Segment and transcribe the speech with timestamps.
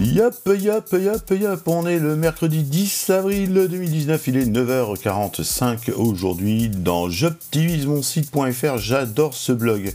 [0.00, 6.68] Yop, yop, yop, yop, on est le mercredi 10 avril 2019, il est 9h45 aujourd'hui
[6.68, 9.92] dans jobtivismonsite.fr, j'adore ce blog.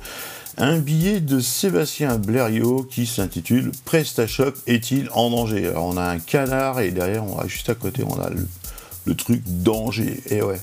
[0.58, 5.68] Un billet de Sébastien Blériot qui s'intitule PrestaShop est-il en danger?
[5.68, 9.16] Alors on a un canard et derrière, on a, juste à côté, on a le,
[9.16, 10.20] truc danger.
[10.30, 10.60] Et ouais.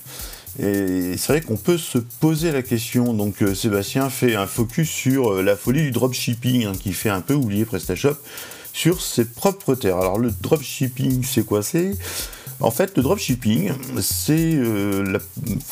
[0.58, 3.14] Et c'est vrai qu'on peut se poser la question.
[3.14, 7.08] Donc euh, Sébastien fait un focus sur euh, la folie du dropshipping hein, qui fait
[7.08, 8.18] un peu oublier PrestaShop
[8.80, 9.98] sur ses propres terres.
[9.98, 11.62] Alors le dropshipping, c'est quoi?
[11.62, 11.92] C'est
[12.60, 15.18] en fait, le dropshipping, c'est euh, la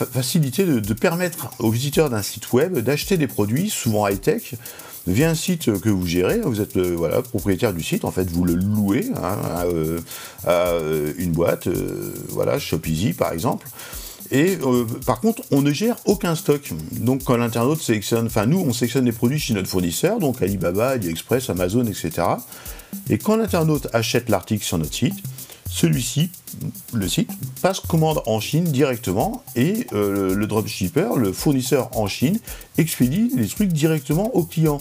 [0.06, 4.54] facilité de, permettre aux visiteurs d'un site web d'acheter des produits, souvent high-tech,
[5.06, 6.40] via un site que vous gérez.
[6.40, 11.12] Vous êtes euh, voilà, propriétaire du site, en fait, vous le louez hein, à, euh,
[11.16, 11.68] une boîte,
[12.28, 13.66] voilà, ShopEasy par exemple.
[14.30, 14.58] Et
[15.06, 16.72] par contre, on ne gère aucun stock.
[16.92, 20.90] Donc quand l'internaute sélectionne, enfin nous, on sélectionne des produits chez notre fournisseur, donc Alibaba,
[20.90, 22.26] AliExpress, Amazon, etc.
[23.08, 25.16] Et quand l'internaute achète l'article sur notre site,
[25.78, 26.30] celui-ci,
[26.92, 27.30] le site,
[27.62, 32.40] passe commande en Chine directement et euh, le dropshipper, le fournisseur en Chine,
[32.78, 34.78] expédie les trucs directement au client.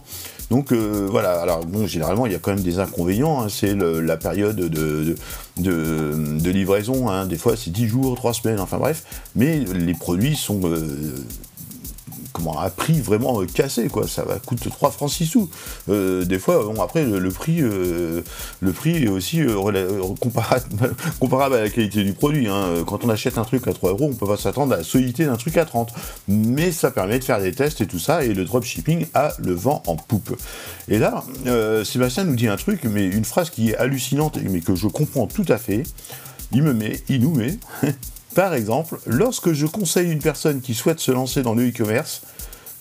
[0.49, 3.47] Donc euh, voilà, alors bon, généralement il y a quand même des inconvénients, hein.
[3.47, 5.15] c'est la période de,
[6.49, 7.27] livraison, hein.
[7.27, 9.03] des fois c'est 10 jours, 3 semaines, enfin bref,
[9.35, 11.13] mais les produits sont euh,
[12.37, 14.07] comment, un prix vraiment euh, cassé, quoi.
[14.07, 15.49] Ça va coûter 3 francs 6 sous.
[15.89, 18.21] Euh, des fois, bon, après, le, prix, euh,
[18.59, 19.41] le prix est aussi
[21.19, 22.47] comparable, à la qualité du produit.
[22.47, 22.83] Hein.
[22.85, 25.25] Quand on achète un truc à 3 euros, on peut pas s'attendre à la solidité
[25.25, 25.91] d'un truc à 30.
[26.27, 29.53] Mais ça permet de faire des tests et tout ça, et le dropshipping a le
[29.53, 30.35] vent en poupe.
[30.87, 31.23] Et là,
[31.83, 35.27] Sébastien nous dit un truc, mais une phrase qui est hallucinante, mais que je comprends
[35.27, 35.83] tout à fait.
[36.51, 37.57] Il me met, il nous met
[38.37, 42.21] Par exemple, lorsque je conseille une personne qui souhaite se lancer dans le e-commerce,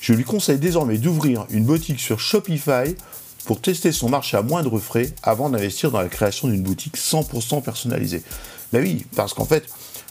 [0.00, 2.94] je lui conseille désormais d'ouvrir une boutique sur Shopify
[3.46, 7.62] pour tester son marché à moindre frais avant d'investir dans la création d'une boutique 100%
[7.62, 8.22] personnalisée.
[8.70, 9.64] Ben oui, parce qu'en fait,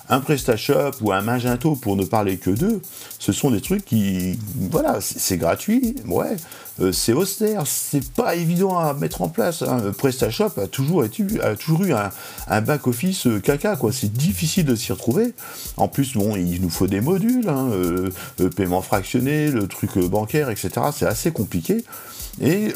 [0.09, 2.81] un PrestaShop ou un Magento, pour ne parler que d'eux,
[3.19, 4.39] ce sont des trucs qui,
[4.69, 6.35] voilà, c'est gratuit, ouais,
[6.81, 9.61] euh, c'est austère, c'est pas évident à mettre en place.
[9.61, 9.93] Hein.
[9.97, 11.05] PrestaShop a toujours,
[11.57, 13.91] toujours eu un, back-office euh, caca, quoi.
[13.93, 15.33] C'est difficile de s'y retrouver.
[15.77, 19.97] En plus, bon, il nous faut des modules, hein, euh, le paiement fractionné, le truc
[19.97, 20.69] bancaire, etc.
[20.93, 21.83] C'est assez compliqué.
[22.41, 22.73] Et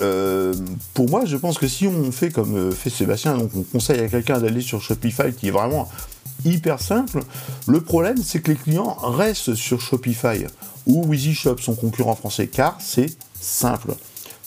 [0.93, 4.07] pour moi, je pense que si on fait comme fait Sébastien, donc on conseille à
[4.07, 5.89] quelqu'un d'aller sur Shopify qui est vraiment
[6.45, 7.19] hyper simple.
[7.67, 10.45] Le problème, c'est que les clients restent sur Shopify
[10.85, 13.93] ou EasyShop, son concurrent français, car c'est simple.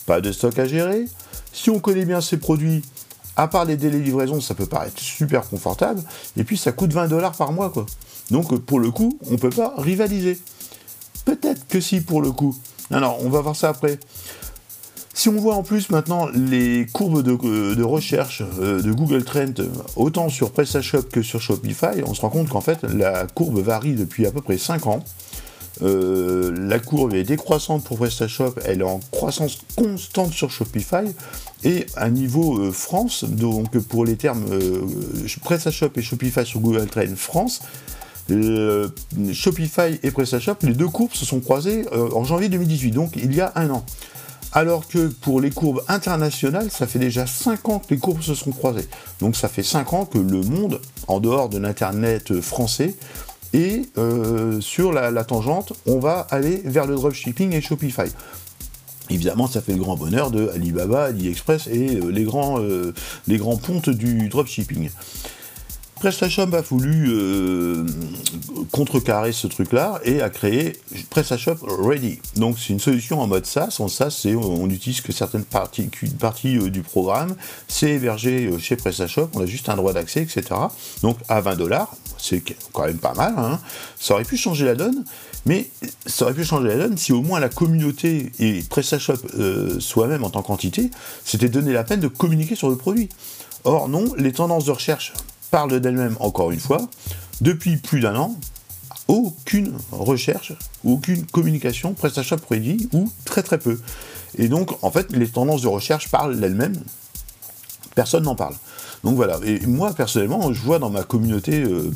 [0.06, 1.06] Pas de stock à gérer.
[1.52, 2.82] Si on connaît bien ses produits,
[3.36, 6.02] à part les délais de livraison, ça peut paraître super confortable.
[6.36, 7.86] Et puis ça coûte 20 dollars par mois, quoi.
[8.30, 10.38] Donc pour le coup, on ne peut pas rivaliser.
[11.24, 12.56] Peut-être que si pour le coup.
[12.90, 13.98] Alors, on va voir ça après.
[15.14, 19.52] Si on voit en plus maintenant les courbes de, euh, recherche euh, de Google Trend,
[19.94, 23.92] autant sur PrestaShop que sur Shopify, on se rend compte qu'en fait la courbe varie
[23.92, 25.04] depuis à peu près 5 ans.
[25.82, 31.14] Euh, la courbe est décroissante pour PrestaShop, elle est en croissance constante sur Shopify,
[31.64, 34.44] et à niveau France, donc pour les termes
[35.42, 37.62] PrestaShop et Shopify sur Google Trend France,
[39.32, 43.40] Shopify et PrestaShop, les deux courbes se sont croisées en janvier 2018, donc il y
[43.40, 43.84] a un an
[44.52, 48.34] alors que pour les courbes internationales, ça fait déjà 5 ans que les courbes se
[48.34, 48.88] sont croisées.
[49.20, 52.94] Donc ça fait 5 ans que le monde, en dehors de l'Internet français,
[53.52, 58.10] est euh, sur la, tangente, on va aller vers le dropshipping et Shopify.
[59.10, 62.94] Évidemment, ça fait le grand bonheur de Alibaba, AliExpress et euh, les, grands, euh,
[63.26, 64.90] les grands pontes du dropshipping.
[66.02, 67.86] PrestaShop a voulu euh,
[68.72, 70.72] contrecarrer ce truc-là et a créé
[71.10, 72.18] PrestaShop Ready.
[72.34, 73.76] Donc c'est une solution en mode SaaS.
[73.78, 77.36] En SaaS, c'est on n'utilise que certaines parties, partie, euh, du programme.
[77.68, 79.28] C'est hébergé euh, chez PrestaShop.
[79.34, 80.42] On a juste un droit d'accès, etc.
[81.02, 82.42] Donc à 20 dollars, c'est
[82.72, 83.34] quand même pas mal.
[83.36, 83.60] Hein.
[83.96, 85.04] Ça aurait pu changer la donne,
[85.46, 85.70] mais
[86.06, 90.30] ça aurait pu changer la donne si au moins la communauté et PrestaShop soi-même en
[90.30, 90.90] tant qu'entité
[91.24, 93.08] s'était donné la peine de communiquer sur le produit.
[93.62, 95.12] Or non, les tendances de recherche
[95.52, 96.88] parle d'elle-même encore une fois.
[97.40, 98.34] Depuis plus d'un an,
[99.06, 103.78] aucune recherche, aucune communication PrestaShop Ready ou très très peu.
[104.38, 106.80] Et donc, en fait, les tendances de recherche parlent d'elles-mêmes.
[107.94, 108.54] Personne n'en parle.
[109.04, 109.38] Donc voilà.
[109.44, 111.90] Et moi, personnellement, je vois dans ma communauté euh,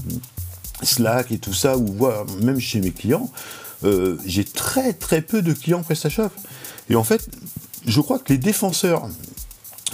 [0.83, 3.31] Slack et tout ça, ou voire même chez mes clients,
[3.85, 6.31] euh, j'ai très très peu de clients PrestaShop.
[6.91, 7.27] Et en fait,
[7.87, 9.09] je crois que les défenseurs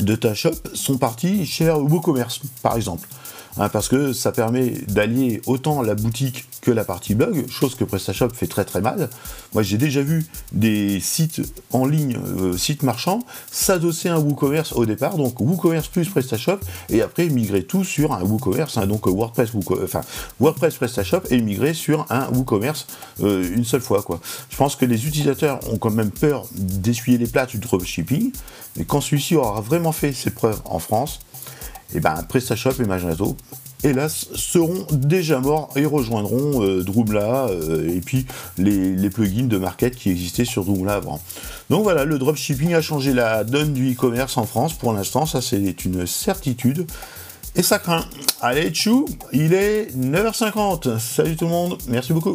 [0.03, 3.09] de ta shop sont partis chez WooCommerce, par exemple.
[3.57, 7.85] hein, parce que ça permet d'allier autant la boutique que la partie blog, chose que
[7.85, 9.11] PrestaShop fait très très mal.
[9.53, 11.43] Moi j'ai déjà vu des sites
[11.73, 13.19] en ligne, euh, sites marchands,
[13.51, 18.23] s'adosser à WooCommerce au départ, donc WooCommerce plus PrestaShop, et après migrer tout sur un
[18.23, 19.51] WooCommerce, hein, donc WordPress,
[19.83, 20.03] enfin
[20.41, 22.87] WordPress PrestaShop, et migrer sur un WooCommerce
[23.23, 24.03] euh, une seule fois.
[24.03, 24.21] Quoi.
[24.49, 28.33] Je pense que les utilisateurs ont quand même peur d'essuyer les plates du dropshipping,
[28.77, 31.21] mais quand celui-ci aura vraiment fait ses preuves en France,
[31.93, 33.37] et eh ben PrestaShop et Magento,
[33.85, 38.27] hélas, seront déjà morts et rejoindront euh, euh, et puis
[38.59, 41.21] les, plugins de market qui existaient sur Drumla avant.
[41.71, 45.41] Donc voilà, le dropshipping a changé la donne du e-commerce en France pour l'instant, ça
[45.41, 46.87] c'est une certitude.
[47.55, 48.07] Et ça craint.
[48.41, 50.99] Allez, tchou, il est 9h50.
[50.99, 52.35] Salut tout le monde, merci beaucoup.